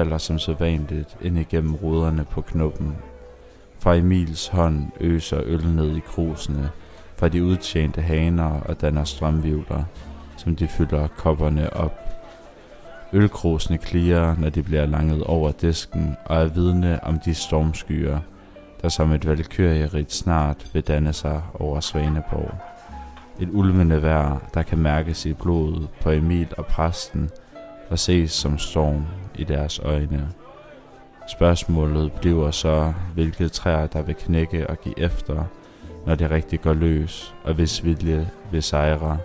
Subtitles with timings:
[0.00, 2.96] Falder som så vanligt ind igennem ruderne på knuppen.
[3.78, 6.70] Fra Emils hånd øser øl ned i krusene
[7.16, 9.84] fra de udtjente haner og danner strømvivler,
[10.36, 11.98] som de fylder kopperne op.
[13.12, 18.18] Ølkrusene klirer, når de bliver langet over disken og er vidne om de stormskyer,
[18.82, 22.54] der som et valkyrierigt snart vil danne sig over Svaneborg.
[23.40, 27.30] Et ulmende vejr, der kan mærkes i blodet på Emil og præsten,
[27.90, 29.04] og ses som storm
[29.34, 30.28] i deres øjne.
[31.28, 35.44] Spørgsmålet bliver så, hvilke træer der vil knække og give efter,
[36.06, 39.18] når det rigtig går løs, og hvis vilje vil sejre,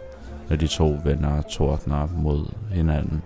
[0.50, 3.22] når de to venner tordner mod hinanden.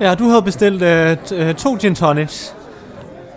[0.00, 2.56] Ja, du havde bestilt øh, t- øh, to gin tonics.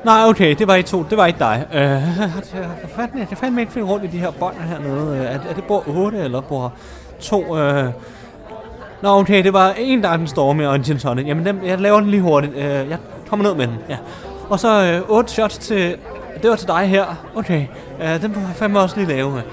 [0.06, 1.68] Nej, okay, det var ikke to, det var ikke dig.
[1.74, 5.18] Øh, fanden, jeg kan fandme ikke finde rundt i de her bånd hernede.
[5.18, 6.74] Øh, er, er det bord 8 eller bord
[7.20, 7.58] 2?
[7.58, 7.92] Øh,
[9.02, 11.28] Nå, okay, det var en, der er den storme og en gin tonic.
[11.28, 12.54] Jamen, dem, jeg laver den lige hurtigt.
[12.56, 12.98] Øh, jeg
[13.30, 13.98] kommer ned med den, ja.
[14.50, 15.96] Og så øh, 8 shots til...
[16.42, 17.06] Det var til dig her.
[17.36, 17.66] Okay,
[18.02, 19.44] øh, den må jeg fandme også lige lave.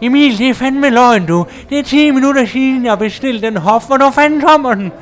[0.00, 1.46] Emil, det er fandme løgn, du.
[1.70, 3.86] Det er 10 minutter siden, jeg bestilte den hof.
[3.86, 4.92] Hvornår fanden kommer den?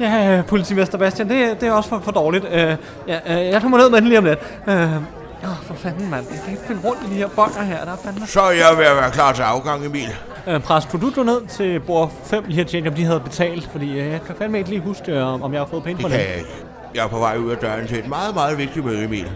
[0.00, 2.44] Ja, politimester Bastian, det, det er også for, for dårligt.
[2.52, 2.76] Øh,
[3.08, 4.38] ja, øh, jeg kommer ned med den lige om lidt.
[4.66, 4.96] Øh,
[5.44, 6.24] åh, for fanden, mand.
[6.30, 7.84] Jeg kan ikke finde rundt i de her bånder her.
[7.84, 8.26] Der er fandme...
[8.26, 10.08] Så er jeg ved at være klar til afgang, Emil.
[10.48, 10.60] Øh,
[11.00, 13.68] du gå ned til bord 5 lige at tjekke, om de havde betalt?
[13.72, 16.02] Fordi øh, jeg kan fandme ikke lige huske, øh, om jeg har fået penge Det
[16.02, 16.26] for kan det.
[16.28, 16.50] jeg ikke.
[16.94, 19.28] Jeg er på vej ud af døren til et meget, meget vigtigt møde, Emil.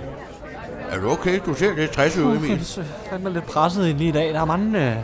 [0.91, 1.41] Er du okay?
[1.47, 2.61] Du ser lidt stresset ud, Uh, jeg Emil.
[2.79, 4.35] er fandme lidt presset lige i dag.
[4.35, 4.91] Der er mange...
[4.91, 4.97] Øh,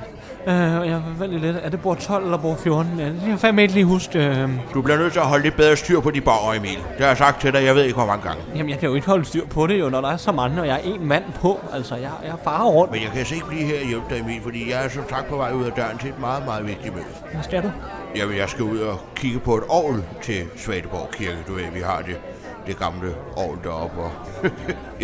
[0.46, 1.56] øh, jeg vælger lidt.
[1.62, 2.92] Er det bord 12 eller bord 14?
[2.98, 4.18] Ja, det kan jeg fandme ikke lige huske.
[4.18, 6.70] Øh, Du bliver nødt til at holde lidt bedre styr på de borger, Emil.
[6.76, 8.42] Det har jeg sagt til dig, jeg ved ikke hvor mange gange.
[8.56, 10.60] jamen, jeg kan jo ikke holde styr på det jo, når der er så mange,
[10.60, 11.60] og jeg er en mand på.
[11.72, 12.92] Altså, jeg, jeg farer rundt.
[12.92, 15.02] Men jeg kan altså ikke blive her og hjælpe dig, Emil, fordi jeg er som
[15.10, 17.04] sagt på vej ud af døren til et meget, meget vigtigt møde.
[17.32, 17.70] Hvad skal du?
[18.16, 21.38] Jamen, jeg skal ud og kigge på et orgel til Svaneborg Kirke.
[21.48, 22.16] Du ved, vi har det,
[22.66, 24.00] det gamle orgel deroppe.
[24.00, 24.10] Og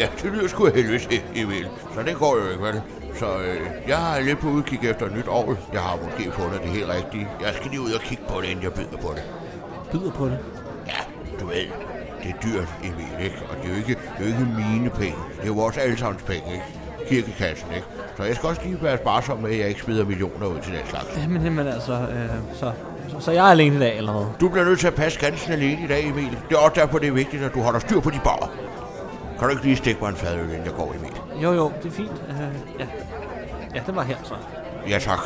[0.01, 1.69] ja, det lyder sgu helvede Emil.
[1.95, 2.81] Så det går jo ikke, vel?
[3.19, 5.57] Så øh, jeg er lidt på udkig efter et nyt orgel.
[5.73, 7.29] Jeg har måske fundet det helt rigtige.
[7.41, 9.23] Jeg skal lige ud og kigge på det, inden jeg byder på det.
[9.93, 10.39] Byder på det.
[10.87, 11.01] Ja,
[11.41, 11.67] du ved,
[12.23, 13.37] det er dyrt, Emil, ikke?
[13.51, 15.19] Og det er jo ikke, det er jo ikke mine penge.
[15.37, 16.65] Det er jo vores allesammens penge, ikke?
[17.09, 17.87] Kirkekassen, ikke?
[18.17, 20.73] Så jeg skal også lige være sparsom med, at jeg ikke smider millioner ud til
[20.73, 21.07] den slags.
[21.23, 22.73] Jamen, jamen altså, øh, så,
[23.09, 24.27] så, så jeg er alene i dag, eller hvad?
[24.41, 26.39] Du bliver nødt til at passe ganske alene i dag, Emil.
[26.49, 28.51] Det er også derfor, det er vigtigt, at du holder styr på de barer.
[29.43, 31.43] Kan du ikke lige stikke mig en fadøl, inden jeg går, Emil?
[31.43, 32.11] Jo, jo, det er fint.
[32.29, 32.37] Øh,
[32.81, 32.87] ja.
[33.75, 34.35] ja, det var her så.
[34.89, 35.19] Ja, tak.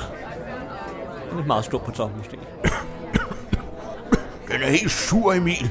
[1.37, 2.37] Lidt meget stor på toppen, måske.
[4.53, 5.71] Den er helt sur, Emil.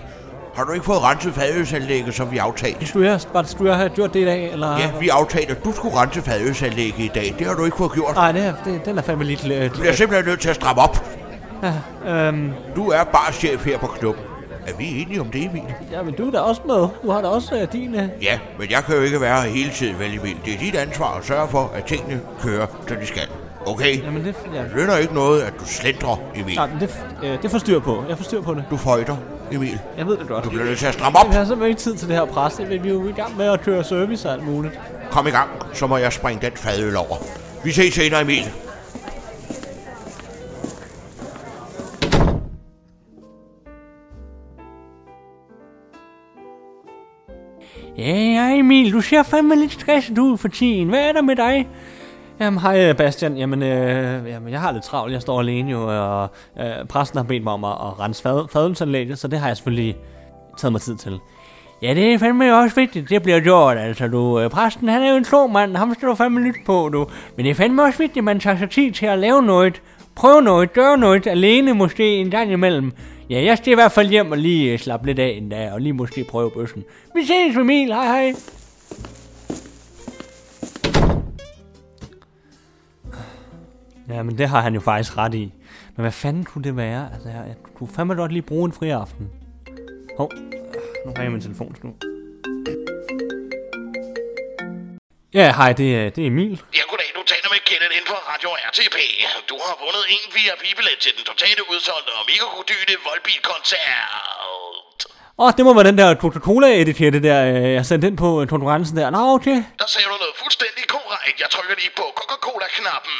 [0.55, 2.87] Har du ikke fået renset fadølsanlægget, som vi aftalte?
[2.87, 4.77] Skulle jeg, var skulle jeg have gjort det i dag, eller?
[4.77, 7.35] Ja, vi aftalte, at du skulle rense fadølsanlægget i dag.
[7.39, 8.15] Det har du ikke fået gjort.
[8.15, 9.45] Nej, det er, det, den er fandme lidt...
[9.51, 11.05] Øh, Du bliver simpelthen nødt til at stramme op.
[12.07, 14.23] øhm, Du er bare chef her på knuppen.
[14.67, 15.63] Er vi enige om det, Emil?
[15.91, 16.87] ja, men du er da også med.
[17.03, 17.95] Du har da også øh, din...
[17.95, 20.37] Øh, Ja, men jeg kan jo ikke være her hele tiden, vel Emil.
[20.45, 23.27] Det er dit ansvar at sørge for, at tingene kører, som de skal.
[23.65, 24.03] Okay?
[24.03, 24.61] jamen, det, ja.
[24.63, 26.55] Det lønner ikke noget, at du slendrer, Emil.
[26.55, 28.03] Nej, men det, øh, det får styr på.
[28.09, 28.63] Jeg får styr på det.
[28.69, 29.15] Du føjter,
[29.51, 29.79] Emil.
[29.97, 30.43] Jeg ved det godt.
[30.45, 31.27] Du bliver nødt til at stramme op.
[31.29, 32.59] Vi har simpelthen ikke tid til det her pres.
[32.69, 34.79] Vi er jo i gang med at køre service og alt muligt.
[35.11, 37.15] Kom i gang, så må jeg springe den fadøl over.
[37.63, 38.43] Vi ses senere, Emil.
[48.65, 50.89] Emil, du ser fandme lidt stresset ud for tiden.
[50.89, 51.67] Hvad er der med dig?
[52.39, 53.37] Jamen, hej Bastian.
[53.37, 55.13] Jamen, øh, jamen, jeg har lidt travlt.
[55.13, 58.47] Jeg står alene jo, og øh, præsten har bedt mig om at, at rense fad,
[58.51, 59.95] fadelsanlægget, så det har jeg selvfølgelig
[60.57, 61.19] taget mig tid til.
[61.81, 64.39] Ja, det er fandme også vigtigt, det bliver gjort, altså du.
[64.39, 67.07] Øh, præsten, han er jo en klog mand, ham skal du fandme lytte på, du.
[67.35, 69.81] Men det er fandme også vigtigt, at man tager sig tid til at lave noget,
[70.15, 72.91] prøve noget, gøre noget, alene måske en gang imellem.
[73.29, 75.71] Ja, jeg skal i hvert fald hjem og lige øh, slappe lidt af en dag,
[75.71, 76.83] og lige måske prøve bøssen.
[77.15, 77.93] Vi ses, Emil.
[77.93, 78.33] Hej, hej.
[84.09, 85.53] Ja, men det har han jo faktisk ret i.
[85.95, 87.09] Men hvad fanden kunne det være?
[87.13, 89.29] Altså, jeg, jeg kunne fandme godt lige bruge en fri aften.
[90.17, 90.31] Hov,
[91.05, 91.93] nu har jeg min telefon nu.
[95.33, 96.61] Ja, hej, det, er- det er Emil.
[96.75, 97.05] Ja, goddag.
[97.15, 98.97] Du taler med Kenneth inden for Radio RTP.
[99.51, 104.99] Du har vundet en VIP-billet til den totale udsolgte og megakodyne Volbeat-koncert.
[105.41, 108.95] Åh, det må være den der Coca-Cola-etikette der, øh, jeg sendte ind på øh, konkurrencen
[108.99, 109.07] der.
[109.15, 109.57] Nå, okay.
[109.81, 111.37] Der sagde du noget fuldstændig korrekt.
[111.43, 113.15] Jeg trykker lige på Coca-Cola-knappen.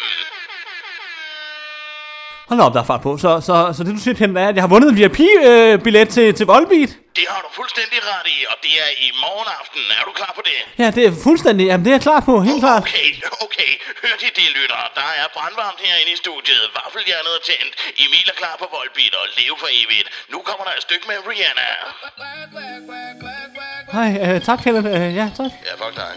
[2.48, 3.12] Hold da op, der er fart på.
[3.24, 6.28] Så, så, så det du siger hende er, at jeg har vundet en VIP-billet til,
[6.38, 6.92] til Volbeat?
[7.20, 9.84] Det har du fuldstændig ret i, og det er i morgen aften.
[10.00, 10.60] Er du klar på det?
[10.82, 11.64] Ja, det er fuldstændig.
[11.70, 12.84] Jamen, det er jeg klar på, helt klart.
[12.88, 13.10] Okay,
[13.46, 13.72] okay.
[14.04, 14.82] Hør til det, lytter.
[15.00, 16.64] Der er brandvarmt herinde i studiet.
[16.78, 17.74] Vaffeljernet er tændt.
[18.04, 20.08] Emil er klar på Volbeat og leve for evigt.
[20.34, 21.70] Nu kommer der et stykke med Rihanna.
[23.98, 24.90] Hej, øh, tak Kenneth.
[24.96, 25.52] Øh, ja, tak.
[25.68, 26.14] Ja, fuck dig.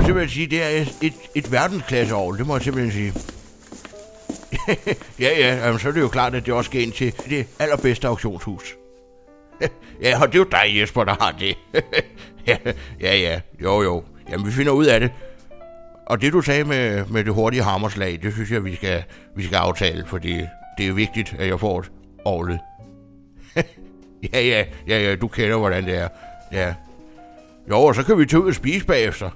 [0.00, 3.12] Må simpelthen sige, det er et, et, et verdensklasseovl, det må jeg simpelthen sige.
[5.24, 7.46] ja, ja, jamen, så er det jo klart, at det også skal ind til det
[7.58, 8.76] allerbedste auktionshus.
[10.02, 11.56] ja, og det er jo dig, Jesper, der har det.
[12.46, 12.56] ja,
[13.00, 14.04] ja, ja, jo, jo.
[14.30, 15.10] Jamen, vi finder ud af det.
[16.06, 19.02] Og det, du sagde med, med det hurtige hammerslag, det synes jeg, vi skal,
[19.36, 20.40] vi skal aftale, fordi
[20.78, 21.90] det er vigtigt, at jeg får et
[22.24, 22.58] ovlet.
[24.32, 26.08] ja, ja, ja, ja, du kender, hvordan det er.
[26.52, 26.74] Ja.
[27.70, 29.30] Jo, og så kan vi tage ud og spise bagefter.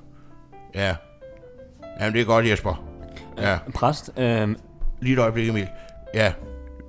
[0.75, 0.95] Ja.
[2.01, 2.85] Jamen, det er godt, Jesper.
[3.39, 4.49] Ja, Præst, øh,
[5.01, 5.69] lige et øjeblik, Emil.
[6.15, 6.33] Ja.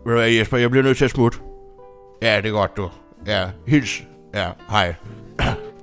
[0.06, 1.38] Ved du hvad, Jesper, jeg bliver nødt til at smutte.
[2.22, 2.90] Ja, det er godt, du.
[3.28, 4.04] Ja, hils.
[4.36, 4.96] Ja, hej.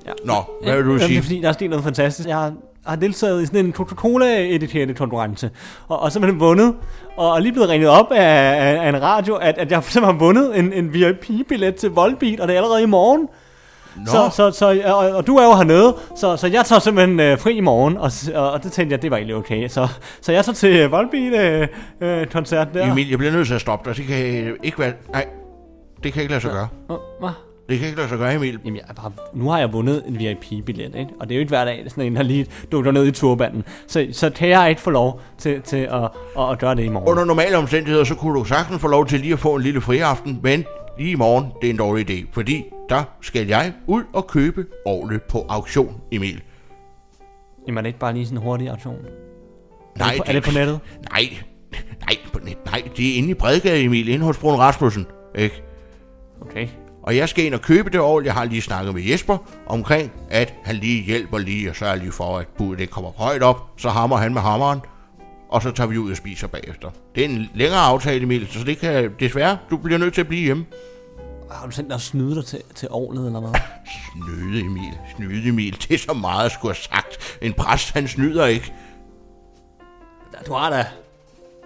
[0.06, 0.12] Ja.
[0.24, 1.18] Nå, hvad vil du Jamen, Det sige?
[1.18, 2.28] er fordi, der er sket noget fantastisk.
[2.28, 2.52] Jeg har,
[2.86, 5.50] har deltaget i sådan en Coca-Cola-editerende konkurrence,
[5.88, 6.74] og, og simpelthen vundet,
[7.16, 10.04] og er lige blevet ringet op af, af, af en radio, at, at jeg simpelthen
[10.04, 13.28] har vundet en, en VIP-billet til Volbeat, og det er allerede i morgen.
[13.96, 17.20] Nå, Så, så, så, og, og du er jo hernede, så, så jeg tager simpelthen
[17.20, 19.68] øh, fri i morgen, og, og, og det tænkte jeg, det var egentlig okay.
[19.68, 19.88] Så,
[20.20, 22.92] så jeg tager til øh, Volbeat-koncert øh, der.
[22.92, 23.96] Emil, jeg bliver nødt til at stoppe dig.
[23.96, 24.92] Det kan ikke være...
[25.12, 25.26] Nej,
[26.02, 26.68] det kan ikke lade sig gøre.
[27.20, 27.30] Hvad?
[27.68, 28.58] Det kan ikke lade sig gøre, Emil.
[28.64, 31.10] Jamen, jeg bare, nu har jeg vundet en VIP-billet, ikke?
[31.20, 33.10] Og det er jo ikke hver dag, at sådan en har lige dukket ned i
[33.10, 33.64] turbanden.
[33.86, 36.04] Så, så kan jeg ikke få lov til, til at,
[36.38, 37.08] at, at gøre det i morgen.
[37.08, 39.80] Under normale omstændigheder, så kunne du sagtens få lov til lige at få en lille
[39.80, 40.64] friaften, men
[40.98, 44.66] lige i morgen, det er en dårlig idé, fordi der skal jeg ud og købe
[44.84, 46.42] ordentligt på auktion, Emil.
[47.66, 48.96] Jamen, er det ikke bare lige sådan en hurtig aktion?
[49.98, 50.80] Nej, er, det på, er det på nettet?
[51.10, 51.22] Nej,
[52.00, 55.62] nej, på net, nej, det er inde i Bredgade, Emil, inde hos Brun Rasmussen, ikke?
[56.40, 56.68] Okay.
[57.02, 58.24] Og jeg skal ind og købe det ovl.
[58.24, 62.12] Jeg har lige snakket med Jesper omkring, at han lige hjælper lige og sørger lige
[62.12, 63.70] for, at budet det kommer højt op.
[63.76, 64.80] Så hammer han med hammeren,
[65.52, 66.90] og så tager vi ud og spiser bagefter.
[67.14, 70.28] Det er en længere aftale, Emil, så det kan desværre, du bliver nødt til at
[70.28, 70.66] blive hjemme.
[71.50, 73.56] Har du sendt dig at snyde dig til, til ovlet eller noget?
[74.12, 74.92] Snyde, Emil.
[75.16, 75.72] Snyde, Emil.
[75.72, 77.38] Det er så meget at skulle have sagt.
[77.42, 78.74] En præst, han snyder ikke.
[80.46, 80.86] Du har da,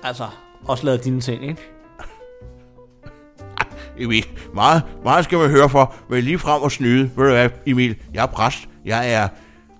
[0.02, 0.28] altså,
[0.64, 1.62] også lavet dine ting, ikke?
[3.98, 7.10] Emil, meget, meget skal man høre for, men lige frem og snyde.
[7.16, 8.68] Ved du hvad, Emil, jeg er præst.
[8.84, 9.28] Jeg er,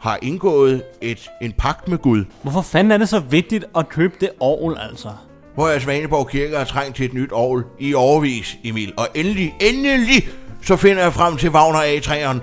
[0.06, 2.24] har indgået et, en pagt med Gud.
[2.42, 5.08] Hvorfor fanden er det så vigtigt at købe det ovl, altså?
[5.54, 8.92] hvor jeg Svaneborg Kirke har trængt til et nyt ovl i overvis, Emil.
[8.96, 10.28] Og endelig, endelig,
[10.62, 12.38] så finder jeg frem til Wagner A3'eren.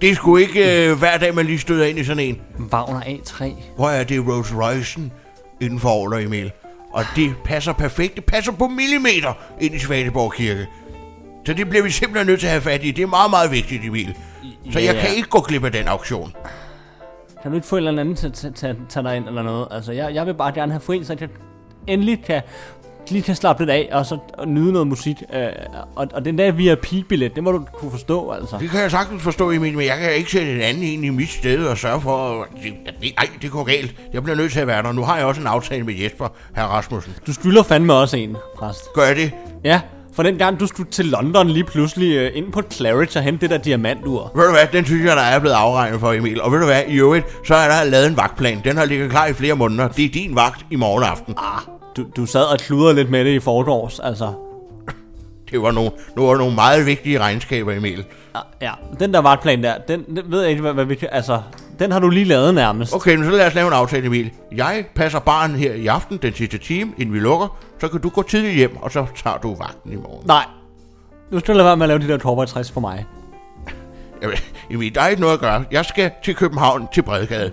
[0.00, 2.40] Det er sgu ikke øh, hver dag, man lige støder ind i sådan en.
[2.72, 3.44] Wagner A3.
[3.76, 5.00] Hvor er det Rolls Royce'en
[5.60, 6.50] inden for ovler, Emil?
[6.92, 8.16] Og det passer perfekt.
[8.16, 10.66] Det passer på millimeter ind i Svaneborg Kirke.
[11.46, 12.90] Så det bliver vi simpelthen nødt til at have fat i.
[12.90, 14.14] Det er meget, meget vigtigt, Emil.
[14.72, 15.00] Så jeg Ja.
[15.00, 16.32] kan ikke gå glip af den auktion.
[17.44, 18.54] Kan du ikke få en eller anden til at
[18.88, 19.68] tage- dig ind eller noget?
[19.70, 21.28] Altså, jeg, jeg vil bare gerne have fri, så jeg
[21.86, 22.42] endelig kan
[23.10, 25.16] lige kan slappe lidt af, og så og nyde noget musik.
[25.34, 25.46] Øh,
[25.96, 28.56] og, og den der VIP-billet, det må du kunne forstå, altså.
[28.60, 31.08] Det kan jeg sagtens forstå, Emil, men jeg kan ikke sætte en anden ind i
[31.08, 32.42] mit sted og sørge for...
[32.42, 32.72] at- Det,
[33.02, 33.94] det, nej, det går galt.
[34.12, 34.92] Jeg bliver nødt til at være der.
[34.92, 37.12] Nu har jeg også en aftale med Jesper, herr Rasmussen.
[37.26, 38.92] Du skylder fandme også en, præst.
[38.94, 39.32] Gør jeg det?
[39.64, 39.80] Ja,
[40.14, 43.40] for den gang du skulle til London lige pludselig øh, ind på Claridge og hente
[43.40, 44.32] det der diamantur.
[44.34, 46.42] Ved du hvad, den synes jeg, der er blevet afregnet for, Emil.
[46.42, 48.60] Og ved du hvad, i øvrigt, så er der lavet en vagtplan.
[48.64, 49.88] Den har ligget klar i flere måneder.
[49.88, 51.34] Det er din vagt i morgen aften.
[51.38, 51.60] Ah,
[51.96, 54.32] du, du sad og kludrede lidt med det i forgårs, altså.
[55.50, 58.04] Det var nogle, det var nogle meget vigtige regnskaber, Emil.
[58.34, 61.40] Ja, ja, den der vagtplan der, den, den ved jeg ikke, hvad, hvad vi altså,
[61.78, 62.94] den har du lige lavet nærmest.
[62.94, 64.30] Okay, men så lad os lave en aftale, Emil.
[64.52, 67.58] Jeg passer barnen her i aften, den sidste time, inden vi lukker.
[67.80, 70.26] Så kan du gå tidligt hjem, og så tager du vagten i morgen.
[70.26, 70.44] Nej,
[71.30, 73.04] nu skal du lade være med at lave de der Torvald 60 på mig.
[74.22, 74.36] Jamen,
[74.70, 75.64] Emil, der er ikke noget at gøre.
[75.70, 77.52] Jeg skal til København, til Bredgade.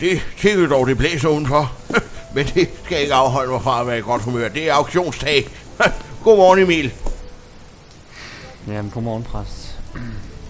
[0.00, 1.72] Det kigger dog, det blæser udenfor.
[2.34, 4.48] Men det skal ikke afholde mig fra at være i godt humør.
[4.48, 5.48] Det er auktionsdag.
[6.24, 6.92] Godmorgen, Emil.
[8.68, 9.78] Jamen, godmorgen, præst.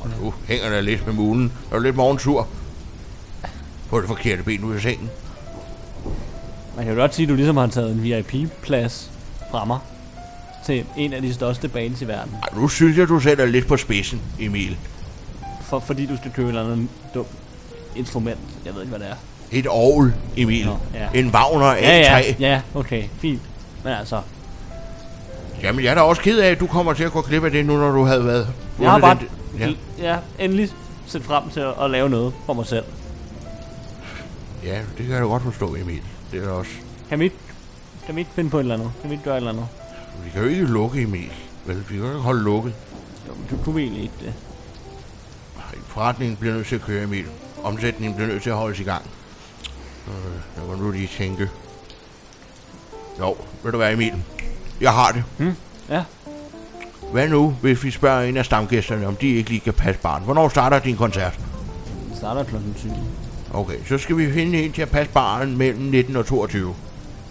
[0.00, 1.52] Og nu hænger der lidt med mulen.
[1.70, 2.48] Er du lidt morgensur?
[3.88, 5.10] På det forkerte ben ud af sengen.
[6.76, 9.10] Man kan jo godt sige, at du ligesom har taget en VIP-plads
[9.50, 9.78] fra mig
[10.66, 12.32] til en af de største bands i verden.
[12.42, 14.76] Ej, nu synes jeg, du sætter lidt på spidsen, Emil.
[15.62, 17.28] For, fordi du skal købe et eller andet dumt
[17.96, 18.40] instrument.
[18.64, 19.16] Jeg ved ikke, hvad det er.
[19.52, 20.66] Et ovl, Emil.
[20.66, 21.20] Nå, ja.
[21.20, 21.84] En Wagner A3.
[21.84, 23.40] Ja, ja, ja, okay, fint.
[23.84, 24.20] Men altså,
[25.62, 27.50] Jamen, jeg er da også ked af, at du kommer til at gå glip af
[27.50, 28.48] det nu, når du havde været...
[28.80, 29.18] jeg har bare
[29.58, 29.66] Ja.
[29.68, 29.72] ja.
[30.12, 30.68] ja, endelig
[31.06, 32.84] set frem til at, at lave noget for mig selv.
[34.64, 36.00] ja, det kan jeg da godt forstå, Emil.
[36.32, 36.70] Det er da også...
[37.08, 37.36] Kan vi ikke,
[38.06, 38.90] kan vi ikke finde på et eller andet?
[39.00, 39.66] Kan vi ikke gøre et eller andet?
[40.24, 41.32] Vi kan jo ikke lukke, Emil.
[41.64, 42.72] Vel, vi kan jo ikke holde lukket.
[43.28, 44.32] Jo, men Du, vil egentlig ikke det.
[45.86, 47.24] Forretningen bliver nødt til at køre, Emil.
[47.62, 49.02] Omsætningen bliver nødt til at holdes i gang.
[50.08, 50.14] Øh,
[50.56, 51.48] jeg må nu lige tænke.
[53.20, 54.12] Jo, ved du hvad, Emil?
[54.80, 55.24] Jeg har det.
[55.38, 55.54] Hmm?
[55.90, 56.02] Ja.
[57.12, 60.22] Hvad nu, hvis vi spørger en af stamgæsterne, om de ikke lige kan passe barn?
[60.22, 61.38] Hvornår starter din koncert?
[62.10, 62.92] Det starter klokken 20.
[63.52, 66.74] Okay, så skal vi finde en til at passe barn mellem 19 og 22.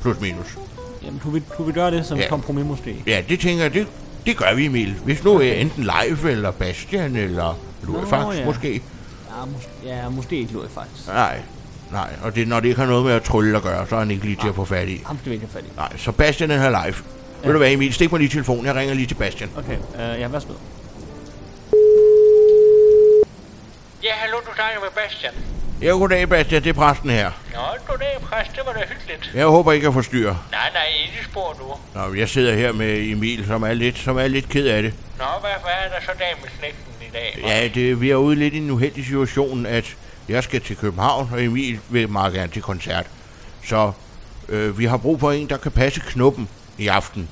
[0.01, 0.57] Plus minus.
[1.03, 2.29] Jamen, du vil, du vil gøre det som Ja.
[2.29, 3.03] kompromis måske?
[3.07, 3.88] Ja, det tænker jeg, det,
[4.25, 4.95] det gør vi, Emil.
[5.05, 8.45] Hvis nu er enten live, eller Bastian, eller Lurifax ja.
[8.45, 8.73] måske.
[8.73, 11.07] Ja, mås- ja måske ikke faktisk.
[11.07, 11.41] Nej,
[11.91, 12.10] nej.
[12.24, 14.12] Og det, når det ikke har noget med at trylle at gøre, så er han
[14.12, 15.01] ikke lige til at få fat i.
[15.05, 15.75] Ham skal vi ikke have fat i.
[15.75, 16.96] Nej, så Bastian er her live.
[17.43, 17.48] Ja.
[17.48, 17.93] Ved du hvad, Emil?
[17.93, 18.65] Stik mig lige telefonen.
[18.65, 19.50] Jeg ringer lige til Bastian.
[19.58, 20.53] Okay, øh, ja, værsgo.
[24.03, 25.34] Ja, hallo, du snakker med Bastian.
[25.81, 26.63] Ja, goddag, Bastian.
[26.63, 27.31] Det er præsten her.
[27.53, 28.51] Nå, goddag, præst.
[28.55, 29.31] Det var da hyggeligt.
[29.36, 30.36] Jeg håber ikke, jeg forstyrrer.
[30.51, 32.01] Nej, nej, ikke spor nu.
[32.01, 34.93] Nå, jeg sidder her med Emil, som er lidt, som er lidt ked af det.
[35.17, 37.39] Nå, hvad, hvad er der så dag med slægten i dag?
[37.48, 39.96] Ja, det, vi er ude lidt i en uheldig situation, at
[40.29, 43.05] jeg skal til København, og Emil vil meget gerne til koncert.
[43.65, 43.91] Så
[44.50, 47.29] øh, vi har brug for en, der kan passe knuppen i aften.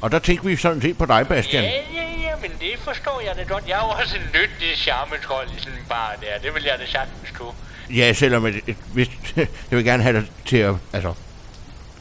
[0.00, 1.64] Og der tænker vi sådan set på dig, Bastian.
[1.64, 3.64] Ja, ja, ja, men det forstår jeg da godt.
[3.68, 6.38] Jeg er jo også en nyttig charmetrol i sådan en bar der.
[6.42, 7.52] Det vil jeg da sagtens kunne.
[7.90, 11.14] Ja, selvom at, at, hvis, jeg vil gerne have dig til at, altså,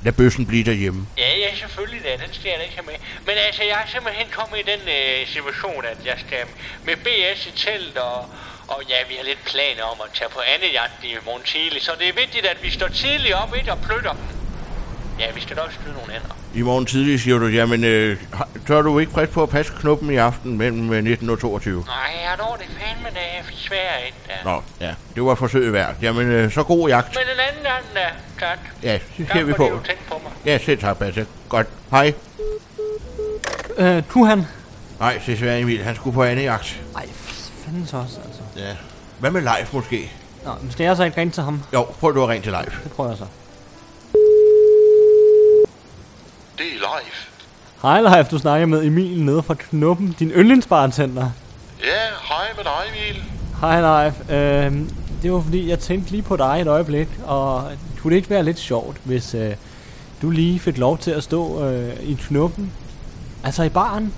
[0.04, 1.08] lad bøssen blive derhjemme.
[1.18, 2.26] Ja, ja, selvfølgelig da.
[2.26, 2.96] Den skal jeg da ikke have med.
[3.26, 6.44] Men altså, jeg er simpelthen kommet i den øh, situation, at jeg skal
[6.86, 8.26] med BS i telt, og,
[8.74, 11.82] og ja, vi har lidt planer om at tage på andet jagt i morgen tidlig.
[11.82, 14.26] Så det er vigtigt, at vi står tidligt op, ikke, og flytter dem.
[15.20, 16.36] Ja, vi skal også skyde nogle hænder.
[16.56, 18.18] I morgen tidlig siger du, jamen, øh,
[18.68, 21.84] tør du ikke frisk på at passe knuppen i aften mellem øh, 19 og 22?
[21.88, 24.34] Nej, jeg når det fandme da svært ikke da.
[24.52, 25.96] Nå, ja, det var forsøget værd.
[26.02, 27.08] Jamen, øh, så god jagt.
[27.16, 28.60] Men en anden gang da, tak.
[28.84, 29.76] Ja, det ser tak vi fordi på.
[29.76, 30.32] du tænkte på mig.
[30.46, 31.26] Ja, selv tak, Basse.
[31.50, 31.68] Godt.
[31.92, 32.14] Hej.
[33.78, 34.46] Øh, du han?
[35.00, 35.84] Nej, det er svært, Emil.
[35.84, 36.82] Han skulle på andet jagt.
[36.96, 37.06] Ej,
[37.66, 38.20] fanden så også.
[38.60, 38.76] Ja.
[39.20, 40.12] Hvad med live måske?
[40.46, 41.64] Nå, men skal jeg så ikke ringe til ham?
[41.74, 42.84] Jo, prøv du at ringe til live.
[42.84, 43.26] Det prøver jeg så.
[46.58, 47.14] Det er live.
[47.82, 51.30] Hej Leif, du snakker med Emil nede fra Knuppen, din yndlingsbartender.
[51.84, 52.00] Ja,
[52.30, 53.24] hej med dig, Emil.
[53.62, 54.88] Hej Leif, øh,
[55.24, 58.44] det var fordi, jeg tænkte lige på dig et øjeblik, og kunne det ikke være
[58.44, 59.56] lidt sjovt, hvis øh,
[60.22, 62.72] du lige fik lov til at stå øh, i Knuppen,
[63.44, 64.14] altså i baren,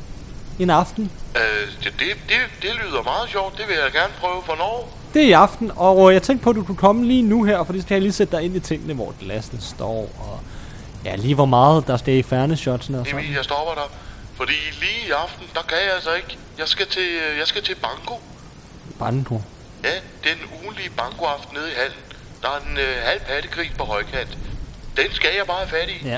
[0.63, 1.12] en aften?
[1.36, 1.41] Øh,
[1.84, 3.58] det, det, det, det lyder meget sjovt.
[3.58, 4.41] Det vil jeg gerne prøve.
[4.41, 4.98] Hvornår?
[5.13, 7.44] Det er i aften, og øh, jeg tænkte på, at du kunne komme lige nu
[7.44, 10.39] her, for det skal jeg lige sætte dig ind i tingene, hvor glassen står, og
[11.06, 13.20] ja, lige hvor meget der skal i færneshotsene og sådan.
[13.20, 13.84] Emil, jeg stopper dig.
[14.36, 16.38] Fordi lige i aften, der kan jeg altså ikke.
[16.58, 18.20] Jeg skal til, øh, jeg skal til banko.
[19.00, 19.41] Banko.
[19.84, 19.96] Ja,
[20.30, 22.00] den ugenlige bankoaften nede i hallen.
[22.41, 24.38] Der er en øh, halv pattegris på højkant.
[24.98, 26.08] Den skal jeg bare have fat i.
[26.08, 26.18] Ja.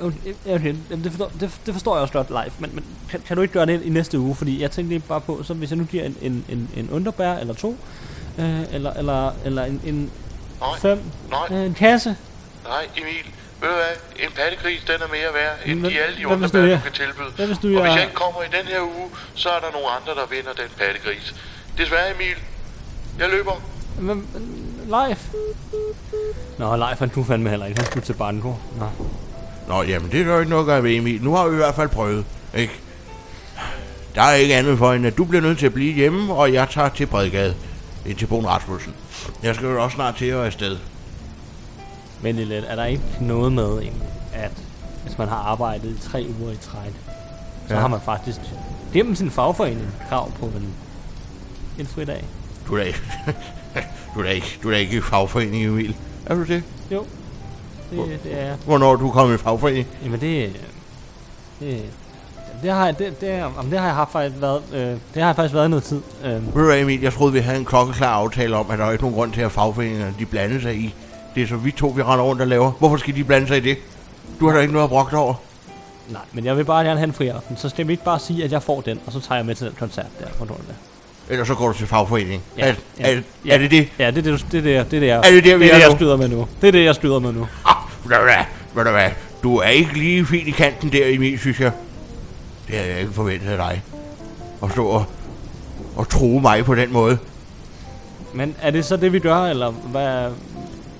[0.00, 3.42] Okay, det, forstår, det, det forstår jeg også godt live, men, men kan, kan du
[3.42, 4.34] ikke gøre det i næste uge?
[4.34, 7.32] Fordi jeg tænkte bare på, så hvis jeg nu giver en, en, en, en underbær
[7.34, 7.76] eller to,
[8.38, 10.10] øh, eller, eller, eller en, en
[10.60, 11.58] Nej, fem, nej.
[11.58, 12.16] øh, en kasse.
[12.64, 13.24] Nej, Emil.
[13.60, 14.24] Ved du hvad?
[14.26, 17.30] En pattegris, den er mere værd, end Hvad- de alle de underbær, du kan tilbyde.
[17.36, 19.72] hvad hvis du Og hvis jeg ikke kommer i den her uge, så er der
[19.72, 21.34] nogle andre, der vinder den pattegris.
[21.78, 22.36] Desværre, Emil.
[23.18, 23.52] Jeg løber.
[24.00, 24.26] Men,
[24.86, 25.16] live.
[26.58, 27.78] Nå, live han kunne fandme heller ikke.
[27.80, 28.54] Han skulle til Banko.
[28.78, 28.86] Nå.
[29.68, 31.22] Nå, jamen, det er jo ikke noget at gøre ved, Emil.
[31.22, 32.72] Nu har vi i hvert fald prøvet, ikke?
[34.14, 36.52] Der er ikke andet for, end at du bliver nødt til at blive hjemme, og
[36.52, 37.54] jeg tager til Bredgade.
[38.06, 38.92] Ind til Bogen Rasmussen.
[39.42, 40.78] Jeg skal jo også snart til at være afsted.
[42.22, 43.78] Men lidt, er der ikke noget med,
[44.32, 44.50] at
[45.06, 46.92] hvis man har arbejdet i tre uger i træk,
[47.68, 47.80] så Ja.
[47.80, 48.38] har man faktisk
[48.92, 50.68] gennem sin fagforening krav på en,
[51.78, 52.24] en fridag.
[52.68, 53.00] Du er da ikke,
[54.14, 55.96] du er da ikke, du er da ikke i fagforening, Emil.
[56.26, 56.62] Er du det?
[56.90, 57.04] Jo,
[57.90, 58.56] det, det er jeg.
[58.64, 59.86] Hvornår du kommet i fagforening?
[60.04, 60.52] Jamen det...
[61.60, 61.82] Det,
[62.62, 65.26] det har jeg, det, det, jamen, det har jeg haft faktisk været, øh, det har
[65.26, 66.00] jeg faktisk været noget tid.
[66.24, 68.84] Øh, Ved du hvad, Emil, jeg troede, vi havde en klokkeklar aftale om, at der
[68.84, 70.94] er ikke nogen grund til, at fagforeningerne de blander sig i.
[71.34, 72.70] Det er så vi to, vi render rundt og laver.
[72.70, 73.76] Hvorfor skal de blande sig i det?
[74.40, 75.34] Du har da ikke noget at brokke over.
[76.08, 78.18] nej, men jeg vil bare gerne have en fri aften, så skal vi ikke bare
[78.18, 80.26] sige, at jeg får den, og så tager jeg med til den koncert der.
[80.36, 80.58] Hvor du er.
[81.28, 82.42] Ellers så går du til fagforening.
[82.58, 83.54] Ja, er, ja, er, ja.
[83.54, 83.88] er det det?
[83.98, 85.78] Ja, det er det, det, er det, er det, Er det der, vi det, er
[85.78, 86.48] det, jeg skyder med nu.
[86.60, 87.46] Det er det, jeg skyder med nu.
[87.66, 89.10] Ah, Ved du hvad, ved du hvad,
[89.42, 91.72] du er ikke lige fint i kanten der, Emil, synes jeg.
[92.68, 93.82] Det havde jeg ikke forventet af dig.
[94.62, 95.04] At stå og,
[95.96, 97.18] og true mig på den måde.
[98.34, 100.30] Men er det så det, vi gør, eller hvad?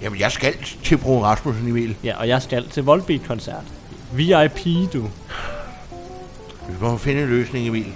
[0.03, 0.55] Jamen, jeg skal
[0.85, 1.97] til Bro Rasmussen, Emil.
[2.05, 3.65] Ja, og jeg skal til Volbeat-koncert.
[4.13, 5.03] VIP, du.
[6.69, 7.87] Vi må finde en løsning, Emil.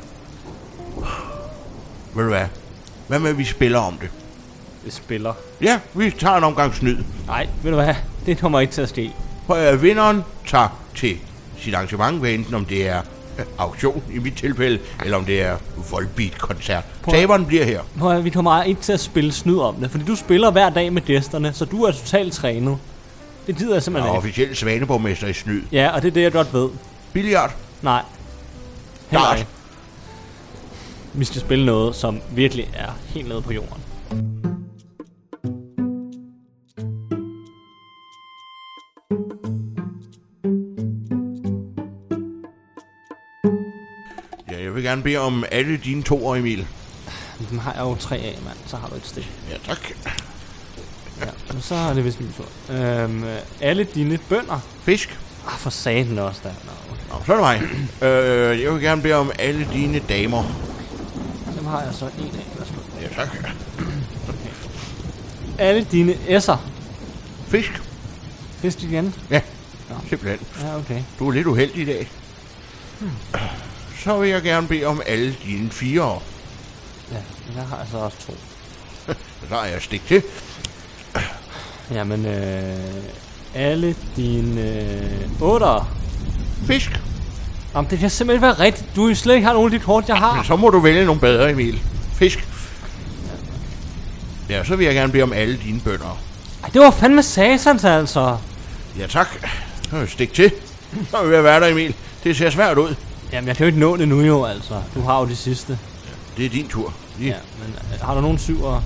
[2.18, 2.46] Ved du hvad?
[3.08, 4.10] Hvad med, at vi spiller om det?
[4.84, 5.32] Det spiller.
[5.60, 6.96] Ja, vi tager en omgang snyd.
[7.26, 7.94] Nej, ved du hvad?
[8.26, 9.12] Det kommer ikke til at ske.
[9.46, 11.16] For øh, vinderen tager til
[11.58, 13.00] sit arrangement, hvad enten om det er
[13.38, 15.56] øh, auktion i mit tilfælde, eller om det er
[15.90, 16.84] Volbeat-koncert.
[17.02, 17.80] Prøv at- Taberen bliver her.
[17.98, 20.70] Prøv at, vi kommer ikke til at spille snyd om det, fordi du spiller hver
[20.70, 22.78] dag med gæsterne, så du er totalt trænet.
[23.46, 24.18] Det gider jeg simpelthen er ikke.
[24.18, 25.62] officielt svaneborgmester i snyd.
[25.72, 26.68] Ja, og det er det, jeg godt ved.
[27.12, 27.54] Billiard.
[27.82, 28.02] Nej.
[29.10, 29.38] Heller Dart.
[29.38, 29.50] ikke.
[31.18, 33.82] Vi skal spille noget, som virkelig er helt nede på jorden.
[44.50, 46.66] Ja, jeg vil gerne bede om alle dine toer, Emil.
[47.50, 48.56] Dem har jeg jo tre af, mand.
[48.66, 49.30] Så har du et stik.
[49.50, 49.90] Ja, tak.
[51.20, 52.75] Ja, så er det vist min tur.
[52.75, 54.60] Øhm, øh, alle dine bønder.
[54.82, 55.18] Fisk.
[55.46, 56.52] Ah, for satan også der.
[56.64, 57.18] Nå, okay.
[57.18, 57.70] Nå, så er det
[58.02, 58.08] mig.
[58.08, 60.67] øh, jeg vil gerne bede om alle dine damer.
[61.68, 62.46] Har jeg så en af.
[62.58, 62.80] Værsgo.
[63.00, 63.28] Ja, tak.
[65.58, 66.56] Alle dine S'er.
[67.48, 67.82] Fisk.
[68.58, 69.14] Fisk igen.
[69.30, 69.40] Ja,
[69.88, 69.94] Nå.
[70.08, 70.46] simpelthen.
[70.62, 71.02] Ja, okay.
[71.18, 72.10] Du er lidt uheldig i dag.
[74.04, 76.20] Så vil jeg gerne bede om alle dine fire.
[77.12, 77.16] Ja,
[77.56, 78.34] der har jeg så også to.
[79.48, 80.22] Så har jeg stik til.
[81.90, 82.94] Jamen, øh,
[83.54, 85.96] alle dine øh, otter.
[86.66, 87.00] Fisk.
[87.75, 88.96] Jamen, det kan simpelthen være rigtigt.
[88.96, 90.42] Du er slet ikke har nogen af de kort, jeg Men har.
[90.42, 91.81] så må du vælge nogle bedre, Emil.
[92.12, 92.48] Fisk.
[94.48, 96.18] Ja, så vil jeg gerne bede om alle dine bønder.
[96.64, 98.37] Ej, det var fandme satans, altså.
[98.98, 99.28] Ja, tak.
[99.90, 100.52] Så jeg stik til.
[101.11, 101.94] Så vi ved at være der, Emil.
[102.24, 102.94] Det ser svært ud.
[103.33, 104.83] Jamen, jeg kan jo ikke nå det nu jo, altså.
[104.94, 105.78] Du har jo de sidste.
[106.37, 106.94] Det er din tur.
[107.20, 107.26] Ja.
[107.26, 108.83] Ja, men øh, har du nogen syvere?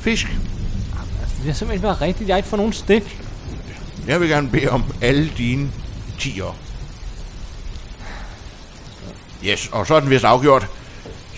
[0.00, 0.26] Fisk.
[0.26, 2.28] Altså, det kan simpelthen ikke være rigtigt.
[2.28, 3.20] Jeg har ikke fået nogen stik.
[4.06, 5.70] Jeg vil gerne bede om alle dine
[6.18, 6.56] tiger.
[9.44, 10.66] Yes, og så er den vist afgjort.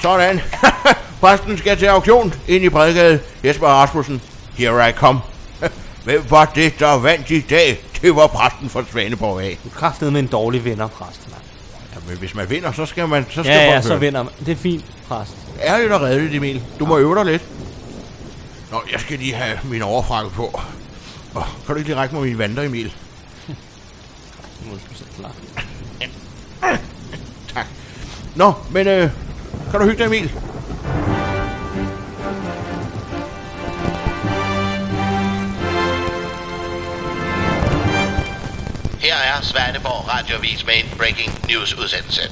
[0.03, 0.41] Sådan.
[1.21, 3.21] Præsten skal til auktion ind i Bredgade.
[3.45, 4.23] Jesper Rasmussen.
[4.55, 5.21] Here I come.
[6.05, 7.81] Hvem var det, der vandt i dag?
[8.03, 9.59] Det var præsten fra Svaneborg af.
[9.65, 11.43] Du kraftet med en dårlig vinder, præst, mand.
[11.95, 13.27] Ja, men hvis man vinder, så skal man...
[13.31, 14.33] Så skal Ja, ja, folk så vinder man.
[14.47, 15.37] Det er fint, præst.
[15.63, 16.63] Ærligt og redeligt, Emil.
[16.79, 17.43] Du må øve dig lidt.
[18.71, 20.61] Nå, jeg skal lige have min overfrakke på.
[21.35, 22.93] Oh, kan du ikke lige række mig mine vanter, Emil?
[24.65, 25.31] Du selv klar.
[28.37, 29.11] Nå, men øh,
[29.71, 30.31] kan du hygge dig, Emil?
[39.01, 42.23] Her er Svaneborg Radiovis med en breaking news udsendelse.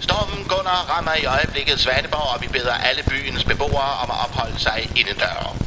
[0.00, 4.58] Stormen Gunnar rammer i øjeblikket Svaneborg, og vi beder alle byens beboere om at opholde
[4.58, 5.61] sig indendør.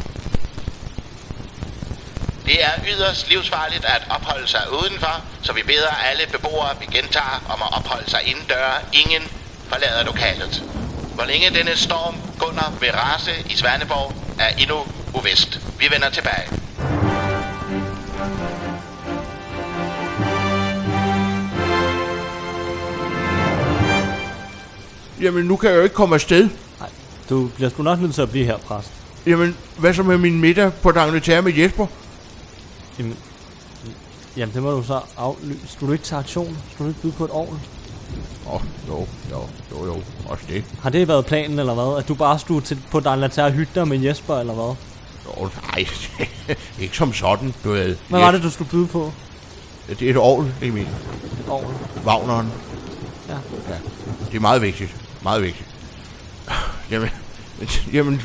[2.45, 7.43] Det er yderst livsfarligt at opholde sig udenfor, så vi beder alle beboere, vi gentager,
[7.49, 8.83] om at opholde sig indendør.
[8.93, 9.23] Ingen
[9.69, 10.63] forlader lokalet.
[11.15, 14.77] Hvor længe denne storm Gunnar vil rase i Svaneborg, er endnu
[15.13, 15.59] uvist.
[15.79, 16.47] Vi vender tilbage.
[25.21, 26.49] Jamen, nu kan jeg jo ikke komme afsted.
[26.79, 26.89] Nej,
[27.29, 28.91] du bliver sgu nok nødt til at blive her, præst.
[29.25, 31.87] Jamen, hvad så med min middag på Dagneterre med Jesper?
[32.99, 33.17] Jamen,
[34.37, 35.67] jamen, det må du så aflyse.
[35.67, 36.57] Skulle du ikke tage aktion?
[36.73, 37.59] Skulle du ikke byde på et ovl?
[38.47, 40.63] Åh, oh, jo, jo, jo, jo, også det.
[40.81, 41.97] Har det været planen, eller hvad?
[41.99, 44.75] At du bare stod til, på Dagnatær hygge dig med Jesper, eller hvad?
[45.25, 45.85] Jo, nej,
[46.83, 47.95] ikke som sådan, du ved.
[48.09, 49.11] Hvad var det, du skulle byde på?
[49.89, 50.87] Det er et ovl, Emil.
[51.39, 51.73] Et ovl?
[52.05, 52.51] Wagneren.
[53.29, 53.33] Ja.
[53.69, 53.77] Ja,
[54.31, 54.95] det er meget vigtigt.
[55.23, 55.69] Meget vigtigt.
[56.91, 57.09] Jamen,
[57.93, 58.21] jamen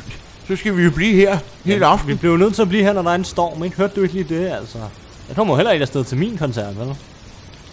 [0.51, 2.09] så skal vi jo blive her hele aften.
[2.09, 3.77] Vi bliver jo nødt til at blive her, når der er en storm, ikke?
[3.77, 4.79] Hørte du ikke lige det, altså?
[5.29, 6.87] Jeg kommer heller ikke afsted til min koncert, vel?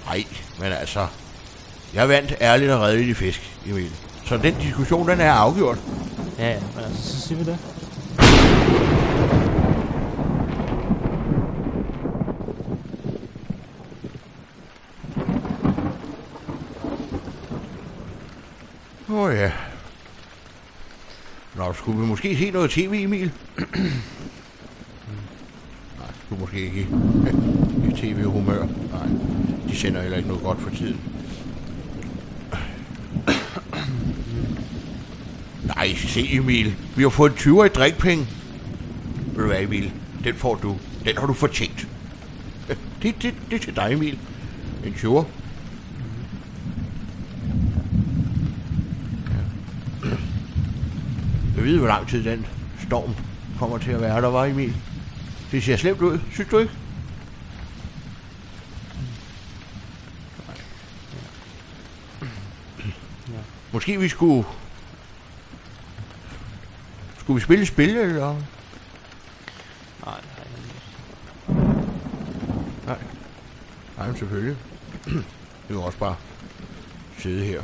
[0.05, 0.23] Nej,
[0.59, 1.07] men altså,
[1.93, 3.91] jeg vandt ærligt og redeligt i fisk, Emil.
[4.25, 5.77] Så den diskussion, den er afgjort.
[6.39, 7.57] Ja, ja, men altså, så siger vi det.
[19.09, 19.51] Åh oh, ja.
[21.77, 23.31] Skulle vi måske se noget tv, Emil?
[25.99, 26.83] Nej, du er måske ikke i,
[27.89, 28.67] i tv-humør.
[28.91, 29.07] Nej,
[29.69, 30.99] de sender heller ikke noget godt for tiden.
[35.75, 36.75] Nej, se Emil.
[36.95, 38.27] Vi har fået 20 i drikpenge.
[39.33, 39.91] Ved du hvad, Emil?
[40.23, 40.77] Den får du.
[41.05, 41.87] Den har du fortjent.
[43.01, 44.19] Det, det, det er til dig, Emil.
[44.85, 45.23] En 20'er.
[51.55, 51.57] Ja.
[51.67, 52.45] Ved, hvor lang tid den
[52.86, 53.15] storm
[53.60, 54.75] kommer til at være der, var Emil.
[55.51, 56.73] Det ser slemt ud, synes du ikke?
[63.73, 64.45] Måske vi skulle...
[67.19, 68.34] Skulle vi spille spil, eller?
[70.06, 70.47] Nej, nej,
[72.86, 72.97] nej.
[73.97, 74.15] Nej.
[74.15, 74.58] Selvfølgelig.
[75.67, 76.15] Vi kan også bare
[77.17, 77.62] sidde her.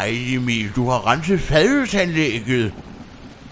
[0.00, 2.72] Nej, Emil, du har renset fadelsanlægget.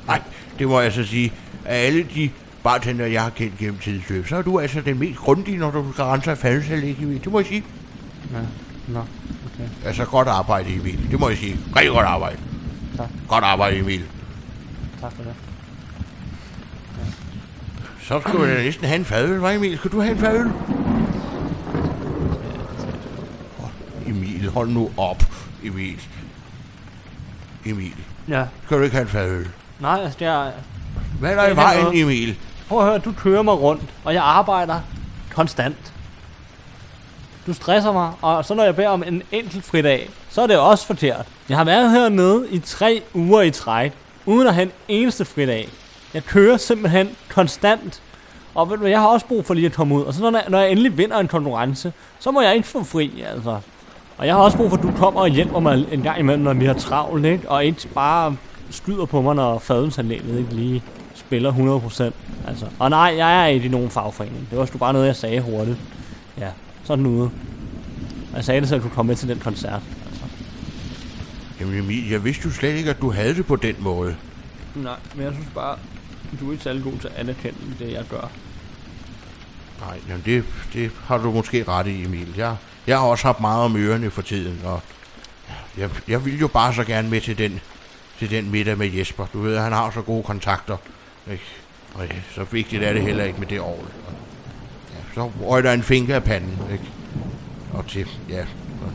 [0.07, 0.23] Nej,
[0.59, 1.33] det må jeg så sige.
[1.65, 2.31] Af alle de
[2.63, 5.93] bartender, jeg har kendt gennem tidsløb, så er du altså den mest grundige, når du
[5.93, 7.25] skal rense fadelsanlægget, Emil.
[7.25, 7.65] Det må jeg sige.
[8.33, 8.39] Ja,
[8.89, 9.69] nå, okay.
[9.85, 11.09] Altså, godt arbejde, Emil.
[11.11, 11.57] Det må jeg sige.
[11.77, 12.37] Rigtig godt arbejde.
[12.97, 13.09] Tak.
[13.29, 14.05] Godt arbejde, Emil.
[15.01, 15.35] Tak for det.
[18.03, 19.79] Så skulle jeg næsten have en fadøl, hva' Emil?
[19.79, 20.51] Skal du have en fadøl?
[24.07, 25.23] Emil, hold nu op,
[25.65, 26.01] Emil.
[27.71, 27.95] Emil,
[28.29, 29.49] Ja, skal du ikke have en fadøl?
[29.81, 30.53] nej, altså, jeg...
[31.21, 32.01] Hvad er der i Det er vejen, noget.
[32.03, 32.37] Emil?
[32.69, 34.81] Prøv at høre, du kører mig rundt, og jeg arbejder
[35.35, 35.93] konstant.
[37.47, 40.59] Du stresser mig, og så når jeg beder om en enkelt fridag, så er det
[40.59, 41.27] også forkert.
[41.49, 43.93] Jeg har været hernede i tre uger i træk,
[44.27, 45.69] uden at have en eneste fridag.
[46.15, 48.03] Jeg kører simpelthen konstant.
[48.55, 50.03] Og ved du, jeg har også brug for lige at komme ud.
[50.03, 52.85] Og så når jeg, når jeg endelig vinder en konkurrence, så må jeg ikke få
[52.85, 53.61] fri, altså.
[54.19, 56.45] Og jeg har også brug for, at du kommer og hjælper mig en gang imellem,
[56.45, 57.51] når vi har travlt, ikke?
[57.51, 58.37] Og ikke bare
[58.71, 60.83] skyder på mig, når fadelsanlægget ikke lige
[61.15, 62.49] spiller 100%.
[62.49, 62.67] Altså.
[62.79, 64.47] Og nej, jeg er ikke i nogen fagforening.
[64.51, 65.79] Det var sgu bare noget, jeg sagde hurtigt.
[66.39, 66.49] Ja,
[66.85, 67.31] sådan ude.
[68.31, 69.83] Og jeg sagde det, så jeg kunne komme med til den koncert.
[70.07, 70.25] Altså.
[71.61, 74.17] Jamen Emil, jeg vidste jo slet ikke, at du havde det på den måde.
[74.75, 75.77] Nej, men jeg synes bare,
[76.41, 78.31] du er ikke særlig god til at anerkende det, jeg gør.
[79.81, 82.35] Nej, jamen det, det har du måske ret i, Emil.
[82.37, 82.57] Jeg,
[82.89, 84.81] jeg har også haft meget om ørerne for tiden, og
[85.77, 87.61] jeg, jeg vil jo bare så gerne med til den,
[88.19, 89.27] til den middag med Jesper.
[89.33, 90.77] Du ved, han har så gode kontakter.
[91.31, 91.45] Ikke?
[91.95, 93.85] Og ja, så vigtigt er det heller ikke med det år.
[94.07, 94.13] Og,
[94.93, 96.59] ja, så røg der en finger af panden.
[96.73, 96.85] Ikke?
[97.73, 98.41] Og til, ja.
[98.83, 98.93] Og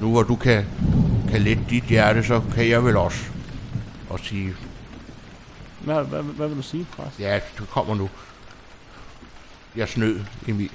[0.00, 0.66] nu hvor du kan,
[1.30, 3.24] kan lette dit hjerte, så kan jeg vel også.
[4.08, 4.54] Og sige,
[5.80, 7.20] Hvad, hvad, hvad vil du sige, præst?
[7.20, 8.10] ja, du kommer nu.
[9.76, 10.70] Jeg snød, Emil.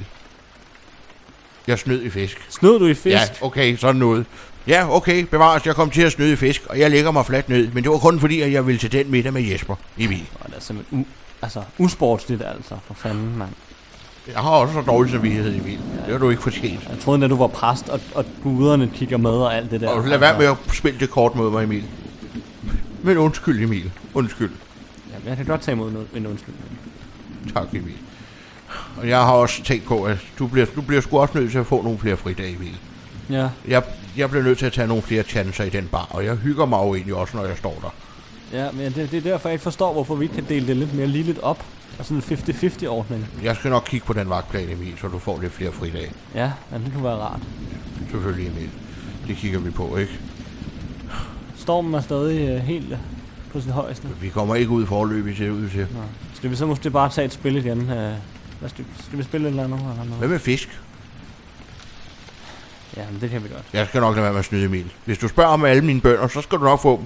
[1.68, 2.46] Jeg snød i fisk.
[2.50, 3.08] Snød du i fisk?
[3.16, 4.26] Ja, okay, sådan noget.
[4.68, 7.50] Ja, okay, bevares, jeg kom til at snyde i fisk, og jeg lægger mig fladt
[7.50, 10.26] ned, men det var kun fordi, at jeg ville til den middag med Jesper, Emil.
[10.40, 12.76] Og det er simpelthen u- altså, usportsligt, altså.
[12.88, 13.50] For fanden, mand.
[14.28, 15.80] Jeg har også så dårlig samvittighed, Emil.
[16.06, 16.84] Det har du ikke fortjent.
[16.90, 19.90] Jeg troede, at du var præst, og, og guderne kigger med og alt det der.
[19.90, 21.84] Og lad være med at spille det kort mod mig, Emil.
[23.04, 23.92] Men undskyld, Emil.
[24.14, 24.52] Undskyld.
[25.12, 26.80] Ja, jeg kan godt tage imod en undskyldning.
[27.54, 27.94] Tak, Emil.
[28.98, 31.58] Og jeg har også tænkt på, at du bliver, du bliver sgu også nødt til
[31.58, 32.78] at få nogle flere fridage, Emil.
[33.30, 33.84] Ja, Jeg,
[34.18, 36.66] jeg bliver nødt til at tage nogle flere chancer i den bar, og jeg hygger
[36.66, 37.94] mig jo egentlig også, når jeg står der.
[38.58, 40.78] ja men det, det er derfor, jeg ikke forstår, hvorfor vi ikke kan dele det
[40.78, 41.66] lidt mere ligeligt op.
[42.00, 43.26] Og sådan en 50-50 ordning.
[43.44, 46.12] Jeg skal nok kigge på den vagtplan, Emil, så du får lidt flere fridage.
[46.36, 47.40] Ja, ja, det kunne være rart.
[48.12, 48.70] Selvfølgelig, Emil.
[49.28, 50.20] Det kigger vi på, ikke?
[51.58, 52.98] Stormen er stadig øh, helt øh,
[53.52, 54.08] på sin højeste.
[54.22, 55.80] Vi kommer ikke ud forløb, ser det ud til.
[55.94, 56.00] Nå.
[56.34, 57.90] Skal vi så måske bare tage et spil igen?
[57.90, 58.14] Øh,
[58.60, 59.80] hvad skal, skal vi spille et eller andet?
[59.80, 60.30] Eller Hvad noget?
[60.30, 60.80] med fisk?
[62.98, 63.64] Ja, men det kan vi godt.
[63.74, 64.94] Jeg skal nok lade være med at snyde Emil.
[65.06, 67.06] Hvis du spørger om alle mine bønder, så skal du nok få dem.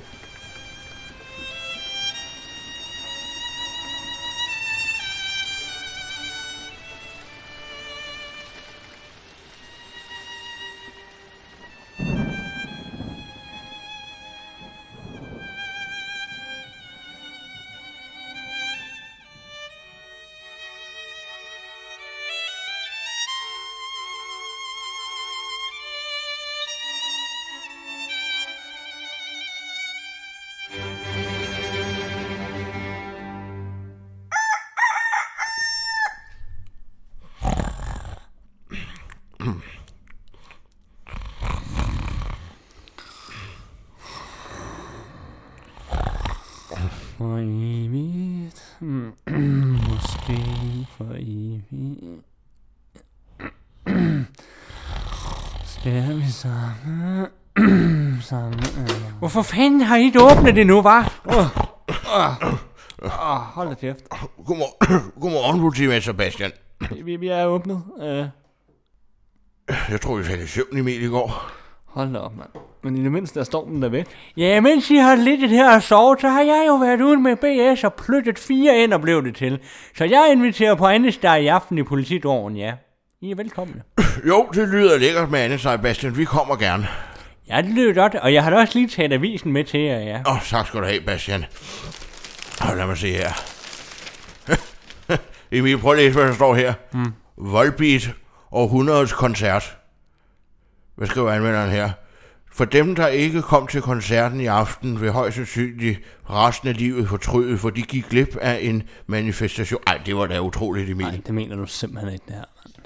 [47.31, 48.77] For evigt.
[49.89, 50.39] Måske
[50.97, 52.23] for evigt.
[55.65, 57.27] Skal vi sammen?
[58.21, 58.63] sammen.
[59.19, 61.21] Hvorfor fanden har I ikke åbnet det nu, var?
[61.25, 62.53] Uh, uh,
[63.03, 63.09] uh,
[63.55, 64.09] hold da kæft.
[64.45, 66.51] Godmorgen, Godmorgen politimand Sebastian.
[67.03, 67.83] Vi, vi er åbnet.
[67.97, 68.25] Uh,
[69.89, 71.51] Jeg tror, vi faldt i søvn Emil i går.
[71.93, 72.49] Hold da op, mand.
[72.83, 74.05] Men i det mindste er stormen der væk.
[74.37, 77.35] Ja, mens I har lidt her og sovet, så har jeg jo været ude med
[77.35, 79.59] BS og flyttet fire ind og blev det til.
[79.97, 82.73] Så jeg inviterer på Andes der i aften i politidåren, ja.
[83.21, 83.81] I er velkomne.
[84.27, 86.17] Jo, det lyder lækkert med Anne Sebastian.
[86.17, 86.87] Vi kommer gerne.
[87.49, 89.99] Ja, det lyder godt, og jeg har da også lige taget avisen med til jer,
[89.99, 90.19] ja.
[90.27, 91.45] Åh, oh, tak skal du have, Bastian.
[92.61, 93.31] Og lad mig se her.
[95.51, 96.73] Emil, prøv at læse, hvad der står her.
[96.93, 97.13] Mm.
[97.37, 98.09] Volbeat
[98.51, 99.77] århundredets koncert.
[101.01, 101.91] Hvad skriver anmelderen her?
[102.51, 107.09] For dem, der ikke kom til koncerten i aften, vil højst sandsynligt resten af livet
[107.09, 109.81] fortryde, for de gik glip af en manifestation.
[109.87, 111.05] Ej, det var da utroligt, Emil.
[111.05, 112.85] Nej, det mener du simpelthen ikke, det her, mand.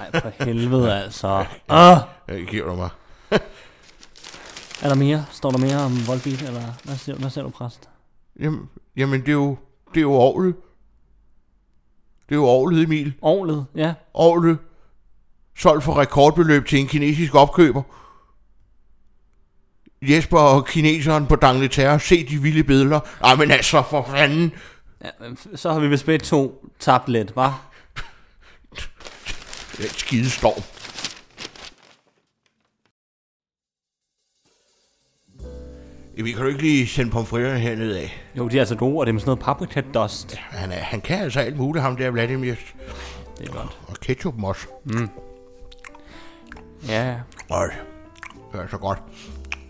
[0.00, 1.44] Ej, for helvede altså.
[1.70, 1.96] Åh!
[2.28, 2.90] Jeg giver du mig.
[4.82, 5.24] Er der mere?
[5.30, 7.88] Står der mere om Volbeat, eller hvad siger, hvad siger du, præst?
[8.40, 9.56] Jamen, jamen det er jo,
[9.88, 10.54] det er jo Aarhus.
[12.28, 13.12] Det er jo Aarhus, Emil.
[13.22, 13.94] Orlet, ja.
[14.14, 14.56] Aarhus.
[15.56, 17.82] Solgt for rekordbeløb til en kinesisk opkøber.
[20.02, 22.00] Jesper og kineseren på Dangleterre.
[22.00, 23.00] Se de vilde billeder.
[23.24, 24.52] Ej, men altså, for fanden.
[25.04, 25.10] ja
[25.54, 27.50] så har vi vist begge to tabt lidt, hva'?
[29.76, 30.62] Den skide storm.
[36.16, 38.22] Emil, kan du ikke lige sende pomfritterne hernede af?
[38.38, 40.34] Jo, de er altså gode, og det er med sådan noget paprika dust.
[40.34, 42.54] Han, er, han kan altså alt muligt, ham der Vladimir.
[43.38, 43.78] Det er godt.
[43.88, 44.66] Og ketchup også.
[46.88, 47.14] Ja,
[47.50, 47.66] Øj,
[48.52, 48.98] det er så godt.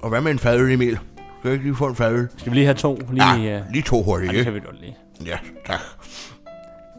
[0.02, 0.94] Og hvad med en fadøl, Emil?
[0.94, 2.28] Skal jeg ikke lige få en fadøl?
[2.36, 2.98] skal vi lige have to?
[3.10, 4.96] Lige, Ja, ja, lige to hurtigt, det kan vi godt lige.
[5.26, 5.80] Ja, tak.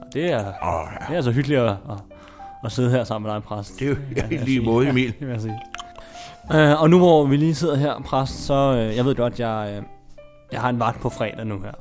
[0.02, 1.06] Og Det er, Åh, ja.
[1.06, 1.78] det er altså hyggeligt at, at,
[2.66, 3.80] at sidde her sammen med dig, præst.
[3.80, 4.60] Det er jo ja, lige sige.
[4.66, 5.08] måde, Emil.
[5.08, 5.60] Det vil jeg sige.
[6.54, 9.76] Uh, og nu hvor vi lige sidder her, præst, så uh, jeg ved godt, jeg,
[9.80, 9.84] uh,
[10.52, 11.72] jeg har en vagt på fredag nu her.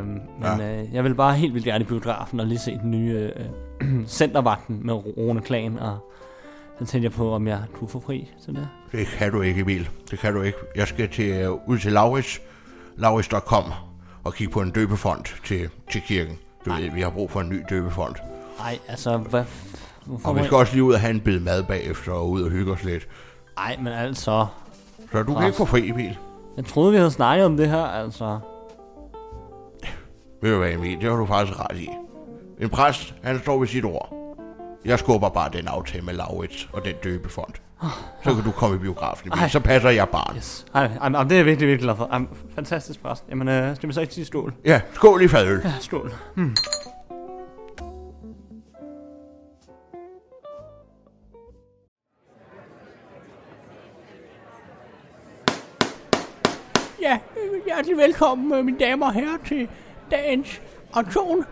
[0.00, 0.82] Uh, men Ja.
[0.82, 3.30] uh, jeg vil bare helt vildt gerne i biografen og lige se den nye
[3.80, 5.98] uh, centervagten med Rune Klan, og
[6.78, 8.68] så tænkte jeg på, om jeg kunne få fri til det.
[8.92, 9.88] Det kan du ikke, Emil.
[10.10, 10.58] Det kan du ikke.
[10.76, 12.40] Jeg skal til, uh, ud til Lauris,
[12.96, 13.64] lauris.com,
[14.24, 16.38] og kigge på en døbefond til, til kirken.
[16.64, 18.14] Du ved, vi har brug for en ny døbefond.
[18.58, 19.44] Nej, altså, hvad...
[20.24, 22.50] Og vi skal også lige ud og have en bid mad bagefter, og ud og
[22.50, 23.08] hygge os lidt.
[23.58, 24.46] Ej, men altså...
[25.12, 26.18] Så du kan ikke få fri, Emil.
[26.56, 28.38] Jeg troede, vi havde snakket om det her, altså...
[30.42, 31.00] Ved du hvad, Emil?
[31.00, 31.88] Det har du faktisk ret i.
[32.60, 34.23] En præst, han står ved sit ord.
[34.84, 37.54] Jeg skubber bare den aftale med Laurits og den døbefond.
[38.22, 39.32] Så kan du komme i biografen.
[39.32, 39.48] Ej.
[39.48, 40.36] Så passer jeg barn.
[40.36, 40.66] Yes.
[40.74, 42.08] Ej, ej, ej, det er jeg virkelig, virkelig glad for.
[42.12, 42.20] Ej,
[42.54, 43.24] fantastisk præst.
[43.30, 44.54] Jamen, øh, skal vi så ikke sige stål?
[44.64, 45.60] Ja, skål i fadøl.
[45.64, 46.12] Ja, stål.
[57.02, 59.68] Ja, øh, hjertelig velkommen, øh, mine damer og herrer, til
[60.10, 60.60] dagens
[60.92, 61.44] auktion.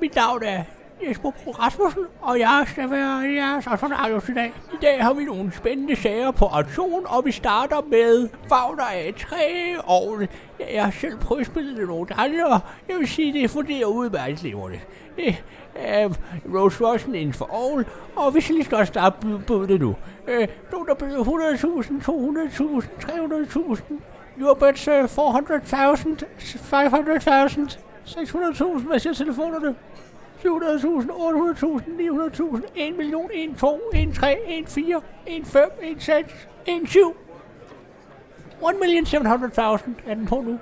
[0.00, 0.64] Mit navn er
[1.08, 4.52] Jesper Bro Rasmussen, og jeg skal være jeres auktionarius i dag.
[4.72, 9.34] I dag har vi nogle spændende sager på auktion, og vi starter med Fagner A3
[9.84, 10.20] og
[10.72, 13.86] Jeg har selv prøvet at spille det nogle gange, og jeg vil sige, det fungerer
[13.86, 14.80] udmærket levende.
[15.16, 15.42] Det
[15.74, 16.08] er
[16.54, 17.84] Rose Rosen inden for Aarhus,
[18.16, 19.96] og vi skal lige så godt starte bu- budet nu.
[20.28, 21.28] Øh, nogen, der byder 100.000,
[22.02, 23.82] 200.000, 300.000,
[24.40, 25.08] your bets uh, 400.000,
[26.72, 29.74] 500.000, 600.000, hvad siger telefonerne?
[30.44, 36.32] 700.000, 800.000, 900.000, 1 million, 1, 2, 1, 3, 1, 4, 1, 5, 1, 6,
[36.66, 37.14] 1, 7.
[38.62, 40.58] 1 million 700.000 er den på nu.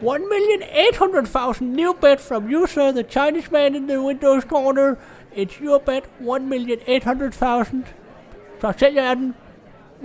[0.00, 4.94] 1 million 800,000 new bet from you, sir, the Chinese man in the Windows corner.
[5.36, 7.84] It's your bet, 1 million 800,000.
[8.60, 9.34] Så sælger jeg den.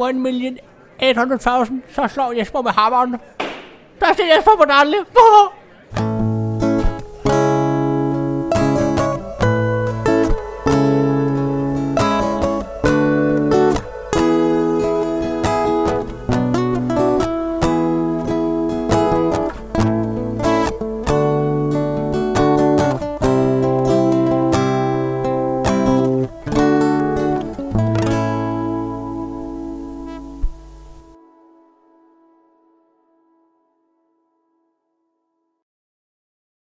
[0.09, 0.57] 1 million
[1.01, 1.83] 800,000.
[1.89, 3.15] Så slår Jesper med hammeren.
[3.99, 4.97] Der ser Jesper på Danle.